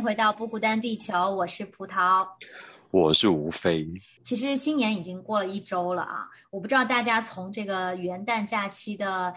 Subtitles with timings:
[0.00, 2.26] 迎回到不孤单地球，我是葡萄。
[2.90, 3.86] 我是吴飞，
[4.24, 9.34] 其实新年已经过了一周了啊，我不知道大家从这个元旦假期的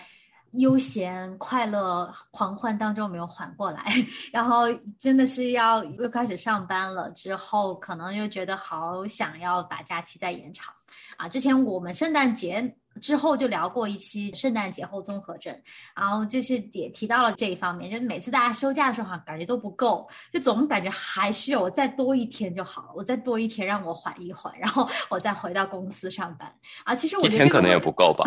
[0.52, 3.84] 悠闲、快乐、狂欢当中有没有缓过来，
[4.31, 10.73] 然后真的是要又开始上班了，之后可能又觉得好想要把假期再延长
[11.17, 11.28] 啊。
[11.28, 12.73] 之前我们圣诞节。
[13.02, 15.55] 之后就聊过一期圣诞节后综合症，
[15.95, 26.95] 然后就是也提到了这一方面，就是每次大家休假的时候，好像感觉都不够，就总感觉还需要我再多一天就好了，我再多一天让我缓一缓，然后我再回到公司上班啊。
[26.95, 28.23] 其实我一天可能也不够吧，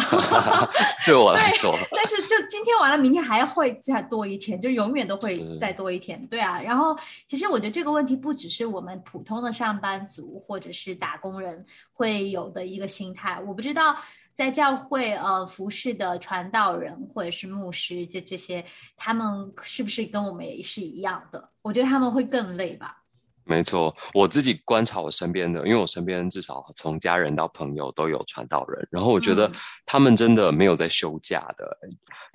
[1.06, 6.60] 对我来说，但是就今天完了，明天还会再多一天，就永远都会再多一天，对啊。
[6.60, 13.96] 然后其实我觉得这个问题不只是我们普通的上班族或者是打工人会有的一个心态，我不知道。
[14.36, 18.62] 在教会呃服侍的传道人或者是牧师，这这些
[18.94, 21.48] 他们是不是跟我们也是一样的？
[21.62, 23.02] 我觉得他们会更累吧。
[23.48, 29.52] 没错，我自己观察我身边的，因为我身边至少从家人到朋友都有传道人，然后我觉得嗯
[29.86, 31.78] 他们真的没有在休假的，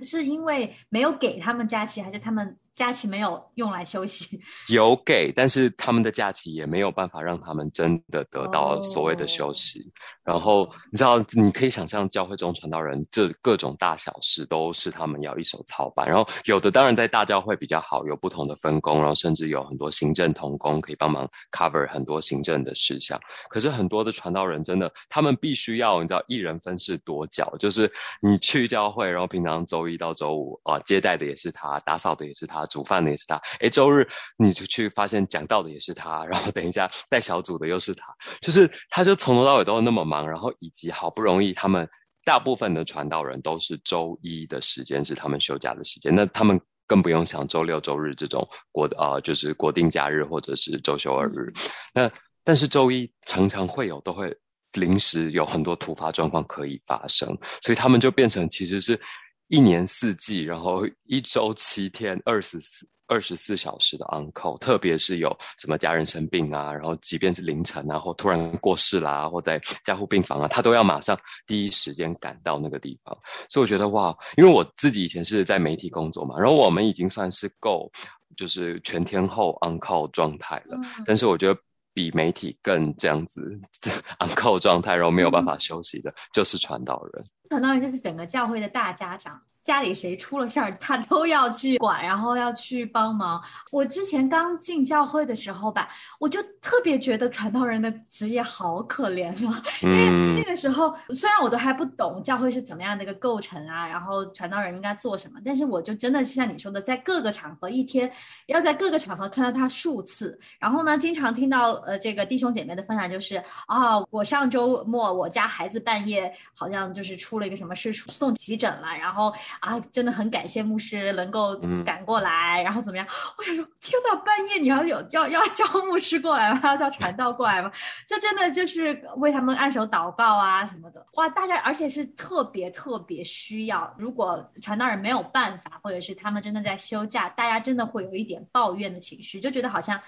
[0.01, 4.39] 是因为没有给他们假期，还是他们假期没有用来休息？
[4.73, 9.91] 有给，但是他们的假期也没有办法让他们真的得到所谓的休息。
[10.23, 16.07] 然后你知道，你可以想象教会中传道人这各种大小事都是他们要一手操办。
[16.07, 23.19] 然后有的当然在大教会比较好，有不同的分工，然后甚至有很多行政同工可以帮忙 cover 很多行政的事项。
[23.49, 33.41] 可是很多的传道人真的，他们必须要你知道一人分饰多角，就是你去教会，然后平常周一到周五啊、接待的也是他，打扫的也是他，煮饭的也是他。
[33.61, 34.07] 诶，周日
[34.38, 41.88] 你就去发现讲道的也是他，然后等一下带小组的又是他，就是他就从头到尾都那么忙，然后以及好不容易他们
[42.25, 46.59] 大部分的传道人都是周一的时间是他们休假的时间，那他们。
[46.88, 51.50] 更不用想周六周日这种国啊、呃，就是国定假日或者是周休二日。
[51.94, 52.11] 那
[52.44, 54.35] 但是周一常常会有都会
[54.73, 57.29] 临时有很多突发状况可以发生，
[57.61, 59.00] 所以他们就变成其实是
[59.47, 62.85] 一年四季，然后一周七天二十四。
[63.11, 73.16] 二十四小时的 on call，特别是有什么家人生病啊，然后即便是凌晨啊，或突然过世啦、或在加护病房啊，他都要马上第一时间赶到那个地方。
[73.50, 77.91] 所以我觉得哇，因为我自己以前是在媒体工作嘛，然后我们已经算是够
[78.38, 81.59] 就是全天候 on call 状态了，嗯但是我觉得
[81.94, 83.41] 比媒体更这样子
[84.23, 87.25] on call 状态，然后没有办法休息的，就是传道人。
[87.51, 93.44] 传道人就是整个教会的大家长，家里谁出了事儿，他都要去管，然后要去帮忙。
[93.72, 108.09] 我之前刚进教会的时候吧，我就特别觉得传道人的职业好可怜啊，因为嗯那个时候虽然我都还不懂教会是怎么样的一个构成啊，然后传道人应该做什么，但是我就真的是像你说的，在各个场合一天
[108.45, 123.06] 要在各个场合看到他数次，然后呢，经常听到呃这个弟兄姐妹的分享就是啊，我上周末我家孩子半夜好像就是出了一个什么事，送急诊了，然后啊，真的很感谢牧师能够嗯赶过来，然后怎么样？
[123.38, 126.62] 我想说，天呐，半夜你要有要要 叫牧师过来吗？
[126.63, 127.69] 要叫传道过来吗？
[128.07, 131.27] 这真的就是为他们按手祷告啊什么的，哇！
[131.27, 140.00] 大家而且是特别特别需要，如果传道人没有办法，或者是他们真的在休假，大家真的会有一点抱怨的情绪，就觉得好像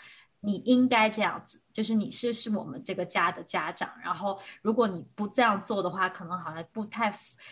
[0.44, 7.10] 你应该这样子，就是你是是我们这个家的家长，然后如果你不这样做的话，可能好像不太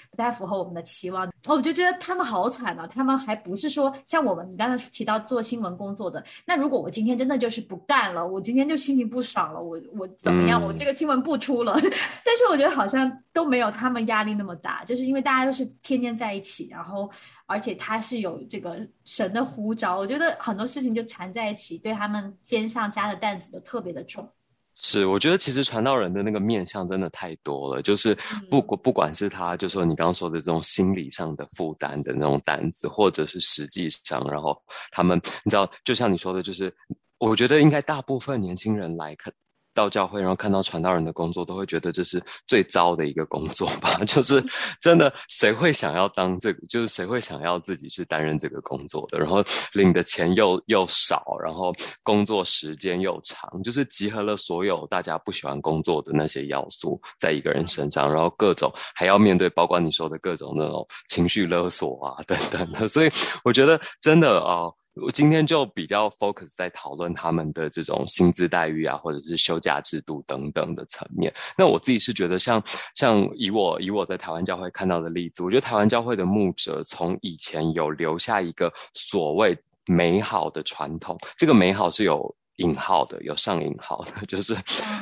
[0.09, 1.25] 不太符合我们的期望。
[1.47, 17.09] 哦，我就觉得他们好惨啊，他们还不是说像我们你刚才提到做新闻工作的，那如果我今天真的就是不干了，我今天就心情不爽了，我我怎么样，我这个新闻不出了， 但是我觉得好像都没有他们压力那么大，就是因为大家都是天天在一起，然后。
[17.51, 24.25] 而且他是有这个神的呼召，我觉得很多事情就缠在一起，对他们肩上加的担子都特别的重。
[24.73, 28.17] 是，我觉得其实传道人的那个面相真的太多了，就是
[28.49, 34.57] 不不管是他，就说你刚刚说的这种心理上的负担的那种担子，或者是实际上，然后
[34.89, 36.73] 他们，你知道，就像你说的，就是
[37.19, 39.31] 我觉得应该大部分年轻人来看。
[39.73, 43.89] 到教会，然后看到传道人的工作，都会觉得这是最糟的一个工作吧？
[44.05, 44.43] 就是
[44.79, 46.59] 真的，谁会想要当这个？
[46.67, 49.19] 就是谁会想要自己去担任这个工作的？
[49.19, 51.73] 然后领的钱又又少，然后
[52.03, 62.87] 工作时间又长，就是集合了所有大家不喜欢工作的那些要素在一个人身上，然后各种还要面对，包括你说的各种那种情绪勒索啊等等的。
[62.87, 63.11] 所以
[63.43, 64.69] 我觉得真的啊。
[65.01, 71.33] 我今天就比较 focus 在讨论他们的这种薪资待遇啊，或者是休假制度等等的层面。
[71.57, 72.63] 那我自己是觉得，像
[72.95, 84.55] 像以我以我在台湾教会看到的例子，我觉得台湾教会的牧者从以前有留下一个所谓美好的传统，这个美好是有引号的，有上引号的， 就是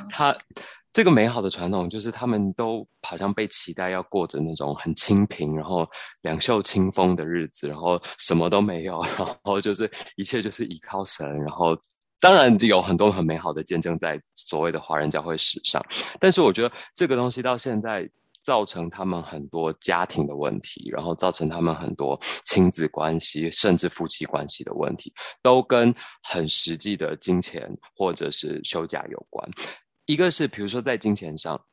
[0.09, 0.35] 他。
[0.91, 5.87] 这个美好的传统，就是他们都好像被期待要过着那种很清贫，然后
[6.21, 11.77] 两袖清风的日子，然后什么都没有， 然后就是一切就是依靠神，然后
[12.19, 15.83] 当然有很多很美好的见证在所谓的华人教会史上。
[16.19, 18.09] 但是我觉得这个东西到现在
[18.43, 25.13] 造成他们很多家庭的问题，然后造成他们很多亲子关系，甚至夫妻关系的问题，
[25.43, 25.93] 都跟
[26.23, 29.47] 很实际的金钱或者是休假有关。
[30.09, 31.63] 一个是，比如说在金钱上，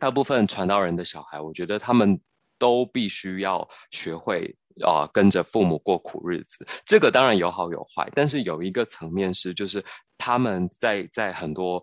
[0.00, 2.20] 大部分传道人的小孩，我觉得他们
[2.58, 4.52] 都必须要学会
[4.84, 6.66] 啊，跟着父母过苦日子。
[6.84, 9.84] 这个当然有好有坏，但是有一个层面是，就是
[10.18, 11.80] 他们在在很多。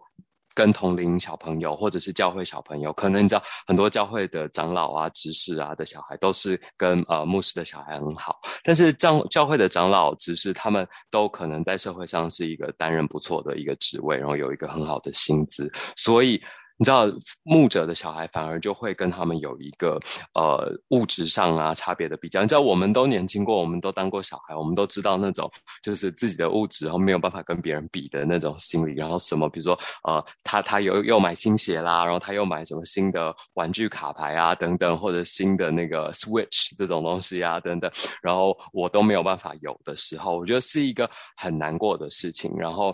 [0.56, 8.40] 跟同龄小朋友，或者是教会小朋友，可能你知道很多教会的长老啊、执事啊的小孩，都是跟呃牧师的小孩很好。
[8.64, 16.42] 但是教教会的长老、执事，他们都可能在社会上是一个担任不错的一个职位，然后有一个很好的薪资，所以。
[16.78, 17.06] 你知道
[17.44, 20.00] 牧者的小孩反而就会跟他们有一个
[20.34, 22.42] 呃物质上啊差别的比较。
[22.42, 25.50] 你知道我们都年轻过，我们都当过小孩，我们都知道那种
[25.82, 28.94] 就是自己的物质然后没有办法跟别人比的那种心理。
[28.96, 37.90] 然后什么，比如说呃他他又又买新鞋啦，然后他又买什么新的玩具卡牌啊等等，或者新的那个 Switch 这种东西啊等等，
[38.22, 42.52] 然后我都没有办法有的时候，我觉得是一个很难过的事情。
[42.58, 42.94] 然后。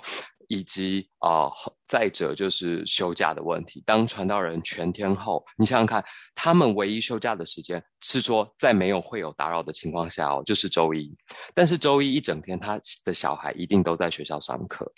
[0.54, 1.50] 以及啊，
[1.92, 3.84] 再者就是休假的问题。
[3.86, 6.02] 当传道人全天候，你想想看，
[6.34, 11.14] 他们唯一休假的时间是说在没有会有打扰的情况下哦，就是周一。
[11.54, 14.90] 但是周一一整天，他的小孩一定都在学校上课，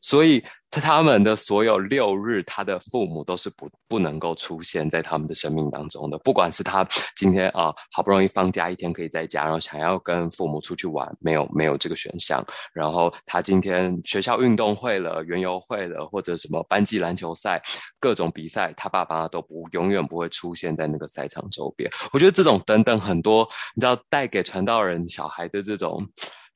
[0.00, 0.44] 所以。
[0.80, 6.18] 他们的所有六日，他的父母都是不不能够出现在他们的生命当中的。
[6.18, 6.86] 不管是他
[7.16, 12.44] 今天啊好不容易放假一天可以在家，然后想要跟父母出去玩，没有没有这个选项。
[12.72, 17.62] 然后他今天学校运动会了、园游会了，或者什么班级篮球赛、
[18.00, 21.90] 各种比赛，他爸爸都不永远不会出现在那个赛场周边。
[22.12, 26.06] 我觉得这种等等很多，你知道带给传道人小孩的这种。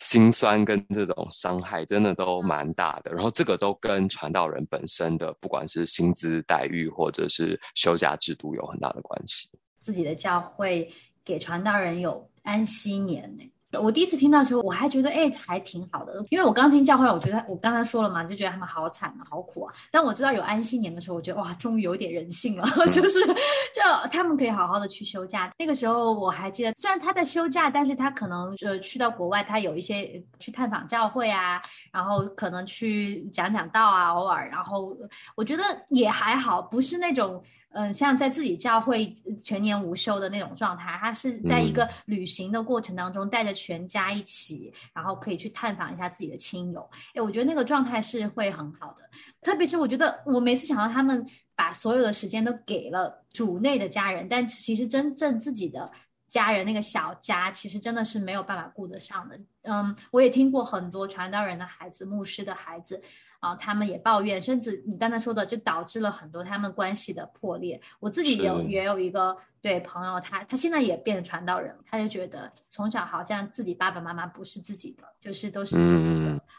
[0.00, 9.48] 心酸跟这种伤害真的都蛮大的，然后这个都跟传道人本身的不管是薪资待遇或者是休假制度有很大的关系。
[9.78, 10.92] 自己的教会
[11.24, 13.44] 给传道人有安息年呢。
[13.80, 19.74] 我第一次听到的时候，我还觉得哎，还挺好的，因为我刚进教会，我觉得我刚才说了嘛，就觉得他们好惨啊，好苦啊。
[19.90, 25.52] 但我知道有安息年的时候，我觉得哇，终于有点人性了， 就是就他们可以好好的去休假。
[25.58, 34.96] 那个时候我还记得，虽然他在休假，但是他可能呃去到国外，他有一些去探访教会啊，然后可能去讲讲道啊，偶尔，然后
[35.34, 37.42] 我觉得也还好，不是那种。
[37.76, 46.88] 嗯，像在自己教会全年无休的那种状态，他是在一个旅行的过程当中，带着全家一起，然后可以去探访一下自己的亲友。
[47.14, 49.08] 哎，我觉得那个状态是会很好的。
[49.42, 51.22] 特别是我觉得，我每次想到他们
[51.54, 55.90] 把所有的时间都给了主内的家人，但其实真正自己的
[56.26, 59.38] 家人那个小家，其实真的是没有办法顾得上的。
[59.64, 63.02] 嗯，我也听过很多传道人的孩子、牧师的孩子。
[63.46, 67.80] 啊，他们也抱怨，甚至你刚才说的，就导致了很多他们关系的破裂。
[68.00, 75.76] 我自己有也有一个对朋友，他他现在也变成传道人，他就觉得从小好像自己爸爸妈妈不是自己的，就是都是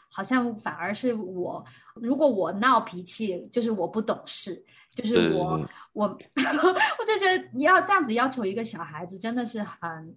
[0.08, 1.62] 好像反而是我，
[1.94, 10.16] 如果我闹脾气，就是我不懂事，就是是我我 我就觉得你要这样子要求一个小孩子，真的是很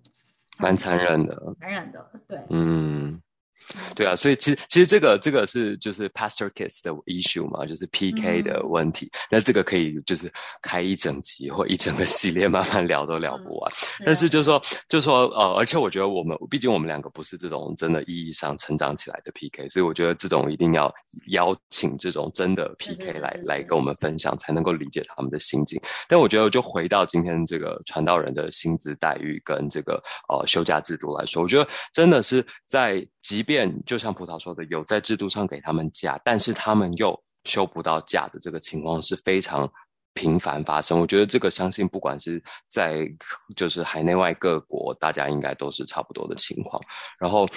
[0.57, 1.55] 蛮残忍的。
[1.59, 2.39] 残忍的，对。
[2.49, 3.21] 嗯，
[3.95, 9.09] 对啊，所以其实其实这个这个是就是 Pastor Kids 的 issue 嘛，就是 PK 的问题。
[9.29, 13.71] 那这个可以就是开一整集或一整个系列慢慢聊都聊不完。
[14.05, 20.93] 但是就是说就是说呃，而且我觉得我们毕竟我们两个不是这种真的意义上成长起来的 PK，所以我觉得这种一定要
[21.27, 25.81] 邀请这种真的 PK 来来跟我们分享，才能够理解他们的心境。
[26.07, 39.71] 但我觉得就回到今天这个传道人的薪资待遇跟这个呃休假制度来说，我觉得真的是在即便就像葡萄说的，有在制度上给他们假，但是他们又休不到假的这个情况是非常。
[40.13, 43.07] 频繁发生，我觉得这个相信不管是在
[43.55, 46.83] 就是海内外各国，大家应该都是差不多的情况。
[47.17, 47.47] 然后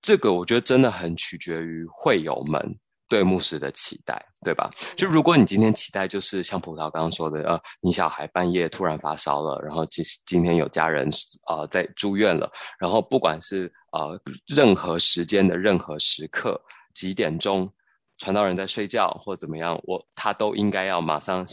[0.00, 2.58] 这个我觉得真的很取决于会友们
[3.10, 4.70] 对牧师的期待，对吧？
[4.96, 11.10] 就如果你今天期待就是像葡萄刚刚说的，呃，你小孩半夜突然发烧了，然后今今天有家人
[11.48, 16.58] 呃在住院了，然后不管是呃任何时间的任何时刻，
[16.94, 17.70] 几点钟，
[18.18, 21.44] 传道人在睡觉或怎么样，我他都应该要马上。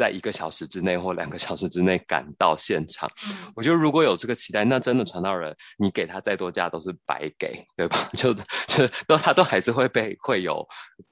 [0.00, 8.08] 在一个小时之内或两个小时之内赶到现场，嗯我觉得如果有这个期待，那真的传道人，你给他再多价都是白给，对吧？
[8.16, 10.66] 就就都他都还是会被会有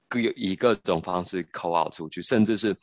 [0.08, 2.74] 各以各种方式扣 out 出去，甚至是。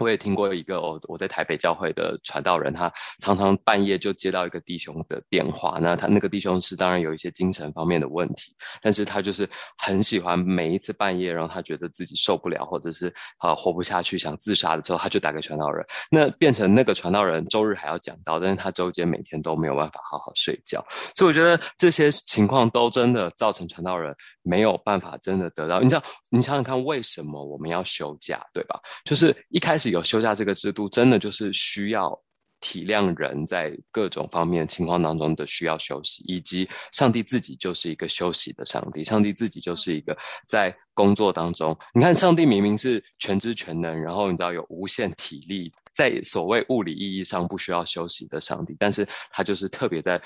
[0.00, 2.90] 我也听过一个我我在台北教会的传道人，他
[3.20, 20.82] 常常半夜就接到一个弟兄的电话，那他那个弟兄是当然有一些精神方面的问题，但是他就是很喜欢每一次半夜，然后他觉得自己受不了，或者是啊、活不下去想自杀的时候，他就打给传道人，那变成那个传道人周日还要讲道，但是他周间每天都没有办法好好睡觉，
[21.14, 25.80] 所以我觉得这些情况都真的造成传道人没有办法真的得到。
[25.80, 28.80] 你知道，你想想看，为什么我们要休假，对吧？
[29.04, 32.18] 就是一开始有休假这个制度，真的就是需要
[32.60, 40.16] 体谅人在各种方面情况当中的需要休息，以及上帝自己就是一个休息的上帝，上帝自己就是一个
[40.46, 50.20] 在工作当中，你看上帝明明是全知全能，然后你知道有无限体力，在所谓物理意义上不需要休息的上帝，但是他就是特别在。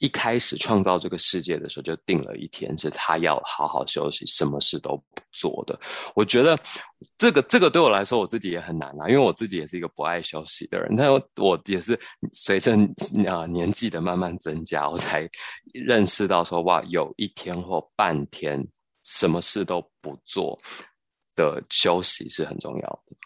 [0.00, 5.78] 一开始创造这个世界的时候，就定了一天是他要好好休息，什么事都不做的。
[6.14, 6.58] 我觉得
[7.16, 10.94] 这个这个对我来说，我自己也很难啊，因为我自己也是一个不爱休息的人。
[10.96, 11.98] 但我也是
[12.32, 12.76] 随着
[13.28, 15.28] 啊年纪的慢慢增加，我才
[15.72, 18.66] 认识到说，哇，有一天或半天
[19.04, 20.60] 什么事都不做
[21.36, 23.16] 的休息是很重要的。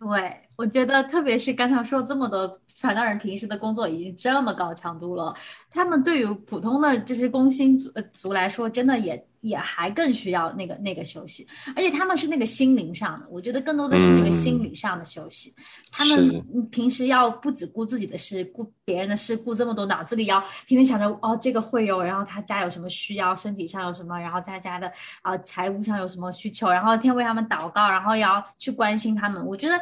[0.00, 5.32] 对，我觉得特别是刚才说这么多传道人平时的工作已经这么高强度了，
[5.70, 11.46] 他们对于普通的这些工薪族族来说，真的也也还更需要那个那个休息，
[11.76, 15.54] 而且他们是那个心灵上的，我觉得更多的是那个心理上的休息。
[15.56, 24.88] 嗯、他们平时要不只顾自己的事，顾别人的事，顾这么多，脑子里要天天想着哦这个会有，然后他家有什么需要，身体上有什么，然后在家的
[25.22, 29.46] 啊、呃、财务上有什么需求，然后天天为他们祷告，然后也要去关心他们。
[29.46, 29.80] 我觉得。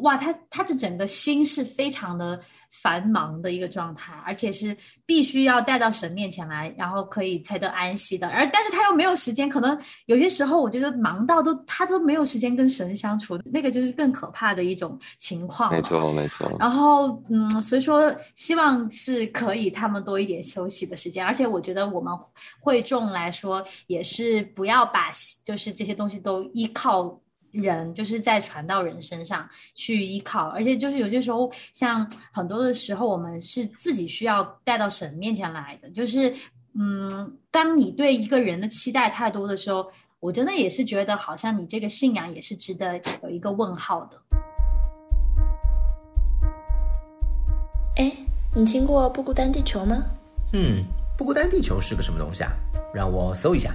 [0.00, 2.40] 哇，他他的整个心是非常的
[2.70, 4.76] 繁忙的一个状态，而且是
[5.06, 8.28] 必须要带到神面前来，然后可以才得安息的。
[8.28, 15.72] 而但是他又没有时间，可能有些时候我觉得忙到都他都没有时间跟神相处，那个就是更可怕的一种情况。
[15.72, 16.54] 没错，没错。
[16.60, 22.12] 然后嗯，所以说希望是可以他们多一点休息的时间，而且我觉得我们
[22.60, 25.10] 会众来说也是不要把
[25.42, 27.18] 就是这些东西都依靠。
[27.50, 35.88] 人就是在传道人身上去依靠，而且就是有些时候，像很多的时候，我们是自己需要带到神面前来的。
[35.90, 36.34] 就是，
[36.74, 39.90] 嗯，当你对一个人的期待太多的时候，
[40.20, 44.20] 我真的也是觉得，好像你这个信仰也是值得有一个问号的。
[47.96, 48.12] 哎，
[48.54, 50.02] 你听过不孤单地球吗？
[50.52, 50.84] 嗯，
[51.16, 52.52] 不孤单地球是个什么东西啊？
[52.94, 53.74] 让我搜一下。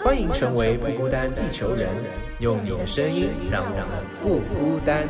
[0.00, 1.88] 欢迎成为不孤单地球人，
[2.38, 5.06] 用你的声音让人们不孤单。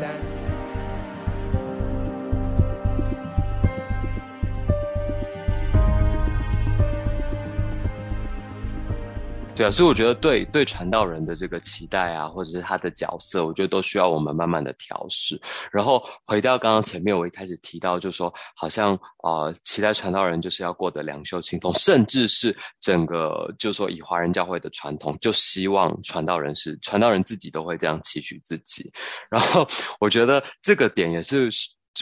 [9.59, 15.37] 对啊，所以我觉得对对传道人的这个期待啊，或者是他的角色，我觉得都需要我们慢慢的调试。
[15.73, 28.89] 然后回到刚刚前面，我一开始提到，就说好像呃，期待传道人就是要过得两袖清风，甚至是整个就说以华人教会的传统，就希望传道人是传道人自己都会这样期许自己。
[29.29, 29.67] 然后
[29.99, 31.51] 我觉得这个点也是。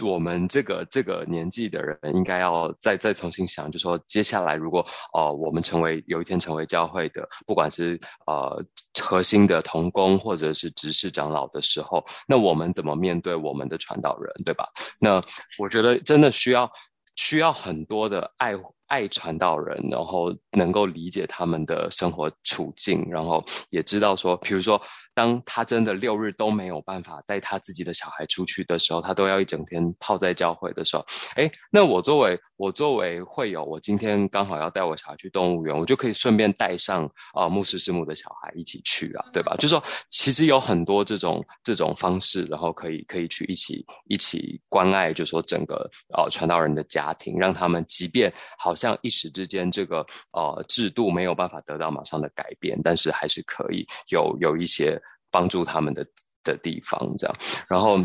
[0.03, 8.63] 我们这个这个年纪的人，应该要再再重新想，就说接下来如果呃我们成为有一天成为教会的，不管是呃
[9.01, 14.67] 核心的同工或者是执事长老的时候，那我们怎么面对我们的传道人，对吧？
[15.01, 15.23] 那
[15.59, 16.71] 我觉得真的需要
[17.15, 18.55] 需要很多的爱。
[18.89, 24.81] 爱传道人，然后能够理解他们的生活处境，然后也知道说，比如说，
[25.17, 31.05] 当他真的六日都没有办法带他自己的小孩出去的时候，他都要一整天泡在教会的时候，
[31.35, 39.57] 哎，那我作为我作为会友，我今天刚好要带我小孩去动物园，我就可以顺便带上啊牧师师母的小孩一起去啊，对吧？
[39.59, 48.77] 就说其实有很多这种这种方式，然后可以可以去一起一起关爱，就说整个呃传道人的家庭，让他们即便好。
[48.77, 55.01] 像一时之间，这个呃制度没有办法得到马上的改变，但是还是可以有有一些
[55.37, 56.07] 帮助他们的
[56.45, 57.37] 的地方，这样。
[57.69, 58.01] 然后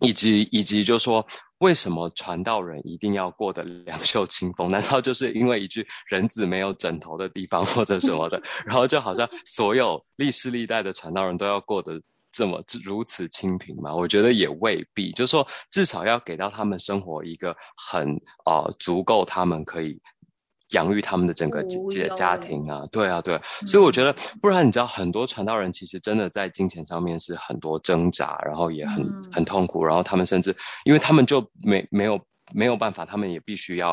[0.00, 1.26] 以及以及就说，
[1.58, 4.68] 为什么传道人一定要过得两袖清风？
[4.76, 8.42] 难道就是因为一句“人子没有枕头的地方”或者什么的？
[8.66, 11.98] 然后就好像所有历世历代的传道人都要过得。
[12.32, 13.94] 这么如此清贫吗？
[13.94, 15.10] 我觉得也未必。
[15.12, 17.56] 就是说，至少要给到他们生活一个
[17.88, 18.06] 很
[18.44, 19.98] 呃足够，他们可以
[20.70, 22.86] 养育他们的整个家家庭啊。
[22.90, 23.40] 对啊，对。
[23.66, 30.54] 所以我觉得，不然你知道，很多传道人其实真的在金钱上面是很多挣扎，然后也很很痛苦，然后他们甚至
[30.84, 32.20] 因为他们就没没有。
[32.54, 33.90] 没有办法，他们也必须要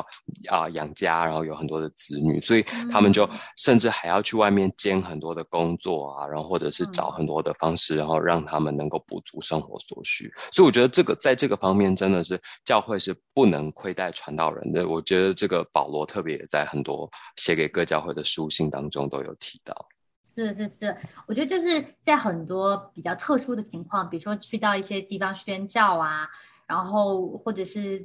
[0.50, 10.32] 啊养家，然后有很多的子女，所以他们就甚至还要去外面兼很多的工作啊，然后或者是找很多的方式，然后让他们能够补足生活所需。
[10.52, 14.88] 所以我觉得这个在这个方面真的是教会是不能亏待传道人的。
[14.88, 19.74] 我觉得这个保罗特别也在很多写给各教会的书信当中都有提到。
[20.36, 26.30] 是是是，我觉得就是在很多比较特殊的情况，比如说去到一些地方宣教啊。
[26.66, 28.04] 然后，或者是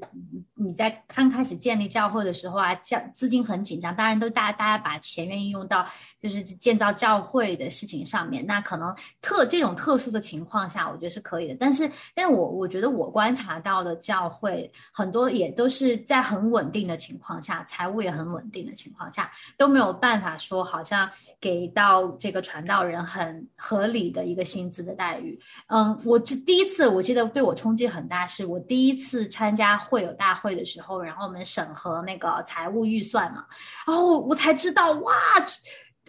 [0.54, 5.86] 你在刚开始建立教会的时候啊，教资金很紧张，当然都大大家把钱愿意用到
[6.20, 8.44] 就是建造教会的事情上面。
[8.44, 11.56] 那可能特这种特殊的情况下，我觉得是可以的。
[11.58, 21.08] 但是，但我我觉得我观察到的教会很多也都是在很稳定的情况下，财务也很稳定的情况下，都没有办法说好像
[21.40, 25.38] 给到这个传道人很合理的一个薪资的待遇。
[25.68, 28.47] 嗯，我这第一次我记得对我冲击很大是。
[28.48, 33.44] 我第一次参加会友大会的时候，然后我们审核那个财务预算嘛，
[33.86, 35.12] 然后我才知道哇，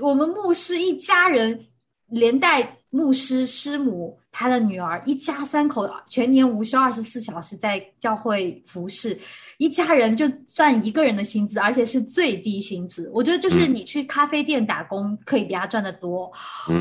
[0.01, 1.67] 我们牧师一家人，
[2.07, 9.19] 连带牧师师母他的女儿，一家三口全年无休二十四小时在教会服侍。
[9.57, 13.11] 一家人就赚一个人的薪资，而且是最低薪资。
[13.13, 16.31] 我觉得就是你去咖啡店打工，可以比他赚的多。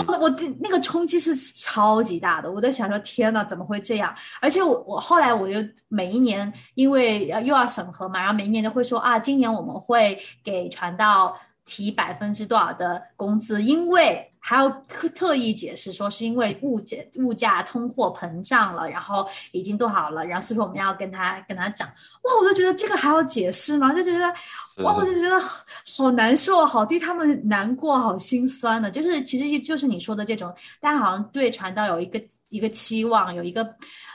[0.07, 2.51] 我那个冲击是超级大的。
[2.51, 4.15] 我在想说，天呐，怎么会这样？
[4.41, 5.57] 而且我我后来我就
[5.89, 14.28] 每一年，因为又要审核嘛，然后每一年都会说啊，今年我们会给传道提百分之多少的工资，因为。
[14.41, 23.93] 还要特特意解释说，是因为物价物价通货膨胀了，然后已经多好了，然后所以说我们要跟他跟他讲，哇，我就觉得这个还要解释吗？
[23.93, 24.27] 就觉得，
[24.85, 28.91] 哇，我就觉得好难受，好替他们难过，好心酸的。
[28.91, 33.69] 就是其实就是你说的这种，大家好像对传道有一个一个期望，有一个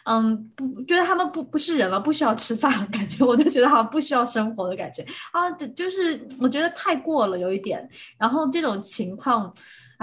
[0.06, 9.54] 嗯，不觉得他们不不是人了，不需要吃饭感觉，我就觉得好像不需要生活的感觉啊，就就是我觉得太过了有一点，然后这种情况。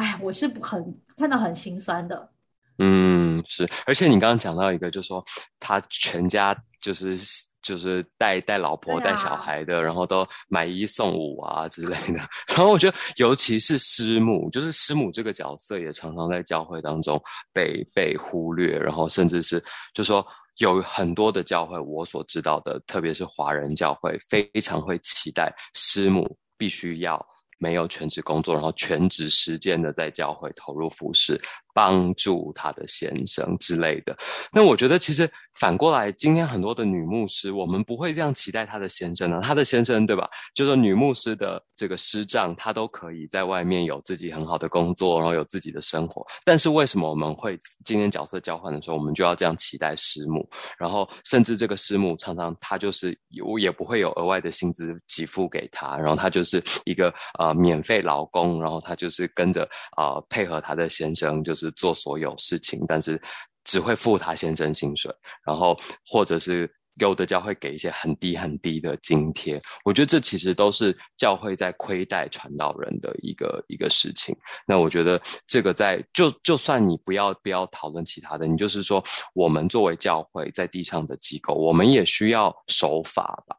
[0.01, 2.31] 哎，我是很看到很心酸的。
[2.79, 5.23] 嗯，是，而且你刚刚讲到一个，就是说
[5.59, 7.19] 他全家就是
[7.61, 12.15] 就是带带老婆带小孩的，然后都买一送五啊之类的。
[12.49, 27.23] 然后我觉得，尤其是师母，就是师母这个角色也常常在教会当中被被忽略，然后甚至是就说有很多的教会，我所知道的，特别是华人教会，非常会期待师母必须要。
[27.61, 31.39] 没有全职工作，然后全职实践的在教会投入服饰，
[31.75, 34.17] 帮助他的先生之类的。
[34.53, 39.41] 那我觉得其实反过来，今天很多的女牧师，我们不会这样期待她的先生呢。
[39.43, 40.29] 她的先生对吧？
[40.55, 46.25] 就是女牧师的这个师丈，他都可以在外面有自己很好的工作，然后有自己的生活。
[46.45, 50.49] 但是为什么我们会今天角色交换的时候，我们就要这样期待师母？
[50.79, 63.21] 然后甚至这个师母常常她就是有也不会有额外的薪资给付给她，然后她就是一个呃免费劳工，然后她就是跟着呃配合她的先生，就是是做所有事情，但是
[63.65, 65.15] 只会付他先生薪水，
[65.47, 66.69] 然后或者是。
[66.97, 74.37] 有的教会给一些很低很低的津贴，我觉得这其实都是教会在亏待传道人的一个一个事情。
[74.67, 83.57] 那我觉得这个在就就算你不要不要讨论其他的，你就是说我们作为教会在地上的机构，我们也需要守法吧。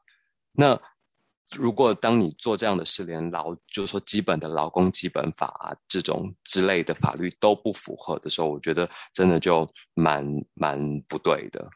[0.51, 0.79] 那
[1.55, 11.69] 如果当你做这样的事，连劳就是说基本的劳工基本法啊这种之类的法律都不符合的时候，我觉得真的就蛮蛮不对的。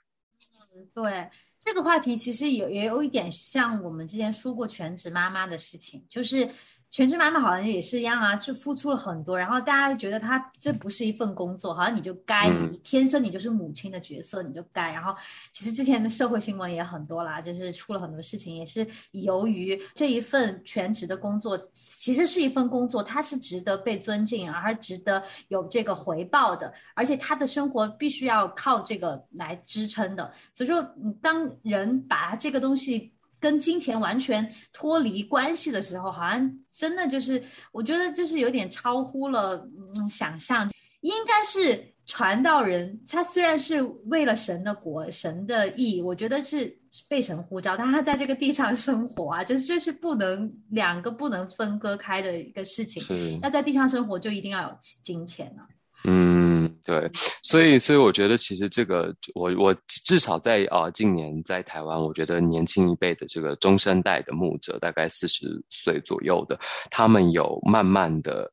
[0.75, 1.29] 嗯，对。
[1.59, 6.49] 这个话题其实也也有一点像我们之前说过全职妈妈的事情，就是。
[6.89, 14.91] 全职妈妈好像也是一样啊，就付出了很多，然后大家觉得她这不是一份工作，好像你就该，你天生你就是母亲的角色，你就该。
[14.93, 15.13] 然后
[15.51, 30.31] 其实之前的社会新闻也很多啦，就是出了很多事情，也是由于这一份全职的工作，其实是一份工作，它是值得被尊敬，而值得有这个回报的，而且他的生活必须要靠这个来支撑的。
[30.53, 30.81] 所以说，
[31.21, 33.11] 当人把这个东西。
[33.45, 40.67] 跟金钱完全脱离关系的时候，好像真的就是，我觉得就是有点超乎了嗯想象。
[41.01, 46.75] 应该是传道人，他虽然是为了神的国、神的意，我觉得是
[47.07, 53.03] 被神呼召，但他在这个地上生活啊，就是这是不能两个不能分割开的一个事情。
[53.39, 55.61] 那在地上生活就一定要有金钱呢？
[56.05, 56.54] 嗯，
[56.85, 57.09] 对，
[57.41, 66.59] 所以所以我觉得其实这个，我我至少在啊近年在台湾，我觉得年轻一辈的这个中生代的牧者，大概四十岁左右的，
[66.91, 68.51] 他们有慢慢的。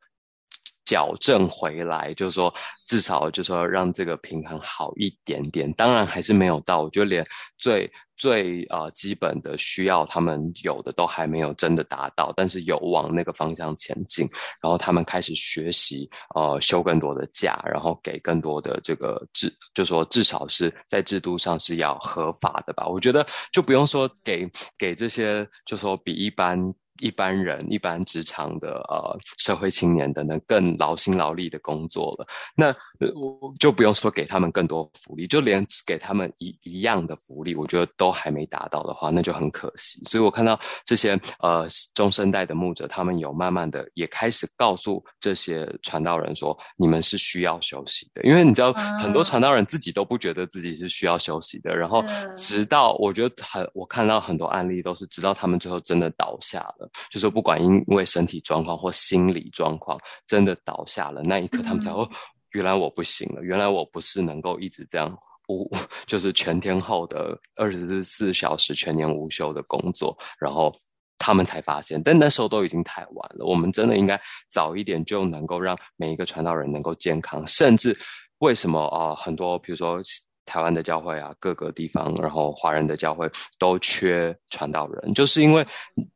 [0.92, 2.52] 矫正回来，就是说，
[2.86, 5.72] 至少就是说，让这个平衡好一点点。
[5.72, 7.26] 当然还是没有到，我觉得连
[7.56, 14.28] 最最呃基本的需要，他们有的都还没有真的达到，但是有往那个方向前进。
[14.60, 22.86] 然后他们开始学习，呃，休更多的假，然后给更多的这个制，就说至少是在制度上是要合法的吧。
[22.86, 26.74] 我觉得就不用说给给这些，就说比一般。
[27.00, 32.74] 一般人、一般职场的呃社会青年等等更劳心劳力的工作了，那
[33.14, 40.02] 我就不用说给他们更多福利，就连给他们一一样的福利，我觉得都还没达到的话，那就很可惜。
[40.08, 52.04] 所以我看到这些呃中生代的牧者，他们有慢慢的也开始告诉这些传道人说，你们是需要休息的，因为你知道很多传道人自己都不觉得自己是需要休息的，然后
[52.36, 56.88] 直到我觉得很我看到很多案例都是直到他们最后真的倒下了。
[57.10, 62.06] 就说不管因为身体状况或心理状况真的倒下了，那一刻他们才会，
[62.52, 65.16] 原来我不行了，原来我不是能够一直这样
[65.48, 65.70] 无，
[66.06, 70.74] 就是全天候的二十四小时全年无休的工作，然后
[71.18, 73.44] 他们才发现，但那时候都已经太晚了。
[73.44, 77.98] 我们真的应该早一点就能够让每一个传道人能够健康，甚至
[78.38, 79.14] 为什么啊？
[79.14, 80.00] 很多比如说。
[80.44, 85.66] 台湾的教会啊，各个地方，然后华人的教会都缺传道人，就是因为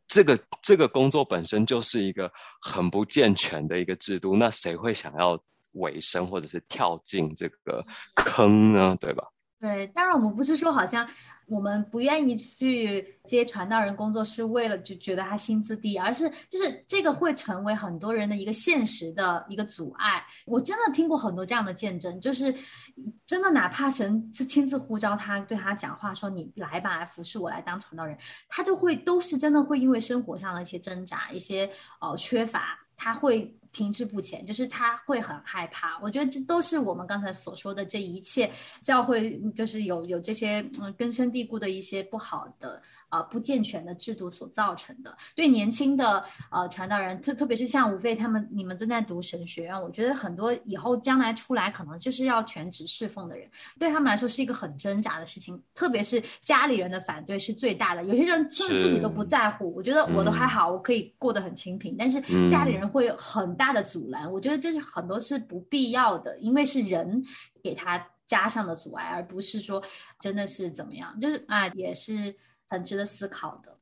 [0.07, 5.39] 这个这个工作本身就是一个很不健全的一个制度，那谁会想要
[5.73, 7.85] 委身或者是跳进这个
[8.15, 8.97] 坑呢？
[9.01, 9.25] 对吧？
[9.61, 11.09] 对，当然我们不是说好像。
[11.47, 20.25] 我们不愿意去接传道人工作，是为了就觉得他薪资低，而是就是这个会成为很多人的一个现实的一个阻碍。
[20.45, 22.53] 我真的听过很多这样的见证，就是
[23.27, 33.57] 真的哪怕神是亲自呼召他对他讲话，说你来吧，来服侍我，来当传道人，他就会都是真的会因为生活上的一些挣扎、一些呃缺乏，他会。
[33.77, 35.99] 停滞不前，就是他会很害怕。
[36.01, 38.51] 我觉得这都是我们刚才所说的这一切
[38.83, 42.81] 教会，就是有有这些嗯根深蒂固的一些不好的。
[43.17, 53.49] 啊，不健全的制度所造成的，对年轻的呃传道人，特特别是像吴飞他们，你们正在读神学院，我觉得很多以后将来出来，可能就是要全职侍奉的人，
[53.79, 58.05] 对他们来说是一个很挣扎的事情，特别是家里人的反对是最大的。
[58.05, 64.31] 有些人甚至自己都不在乎，我觉得我都还好，我可以过得很清贫，但是家里人会有很大的阻拦。
[64.31, 67.25] 我觉得这是很多是不必要的，因为是人
[67.63, 69.83] 给他加上的阻碍，而不是说
[70.21, 72.35] 真的是怎么样，就是啊，也是。
[72.69, 73.79] 很值得思考的，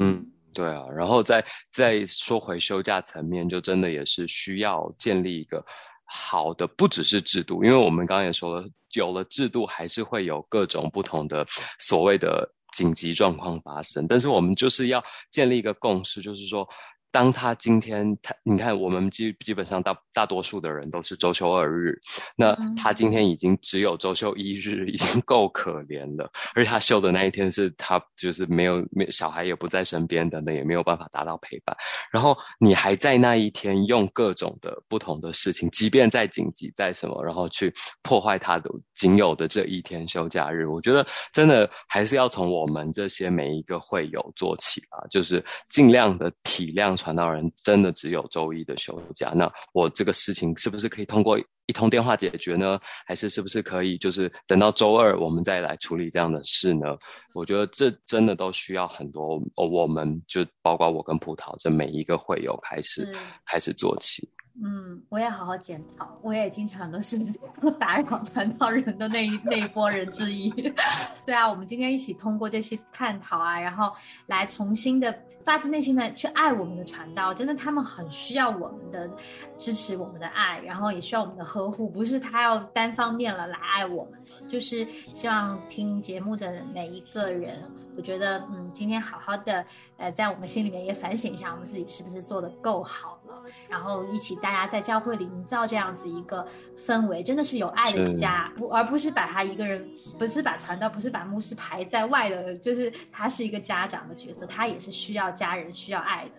[0.00, 5.64] 嗯，对啊，然后再再说回休假层面，就真的也是需要建立一个
[6.04, 11.46] 好的不只是制度，因为我们刚刚也说了，有了制度还是会有各种不同的
[11.78, 16.68] 所谓的紧急状况发生，但是我们就是要建立一个共识，就是说。
[17.12, 21.94] 当他今天他，你看我们基基本上大大多数的人都是周休二日，
[22.34, 26.30] 那他今天已经只有周休一日，已经够可怜了。
[26.54, 31.76] 而且他休的那一天是他就是没有没小孩也不在身边等等，也没有办法达到陪伴。
[32.10, 37.70] 然后你还在那一天用各种的不同的事情，即便再紧急再什么，然后去
[38.02, 40.66] 破坏他的仅有的这一天休假日。
[40.66, 46.96] 我觉得真的还是要从我们这些每一个会友做起啊，就是尽量的体谅。
[47.02, 51.36] 传道人真的只有周一的休假，那我这个事情是不是可以通过
[51.66, 52.78] 一通电话解决呢？
[53.04, 56.96] 还是是不是可以就是等到周二我们再来处理这样的事呢？
[57.34, 63.12] 我觉得这真的都需要很多，我们就包括我跟葡萄这每一个会友开始
[63.44, 64.28] 开始做起。
[64.60, 67.18] 嗯，我也好好检讨，我也经常都是
[67.80, 70.50] 打扰传道人的那一那一波人之一。
[71.24, 73.92] 对啊，我们今天一起通过这些探讨啊，然后
[74.26, 79.10] 来重新的发自内心的去爱我们的传道，真的他们很需要我们的
[79.56, 87.62] 支持，我们的爱，然后也需要我们的呵护，不是他要单方面了来爱我们，就是希望听节目的每一个人。
[87.94, 89.62] 我觉得，嗯，今天好好的，
[89.98, 96.46] 呃，在我们心里面也反省一下，我们自己是不是做的够好了，然后一起大家在教会里营造这样子一个
[96.78, 106.32] 氛围，真的是有爱的家，不而不是把他一个人，不是把传道，不是把牧师排在外的，就是他是一个家长的角色，他也是需要家人需要爱的，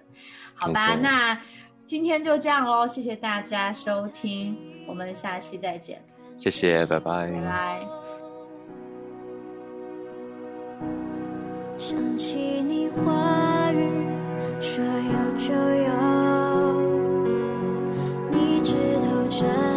[0.54, 0.96] 好吧？
[0.96, 1.40] 那
[1.86, 6.02] 今天就这样喽，谢谢大家收听，我们下期再见，
[6.38, 7.88] 谢谢，拜拜，拜拜。
[11.78, 14.08] 想起你话语，
[14.62, 16.23] 说有就有，
[19.42, 19.73] 道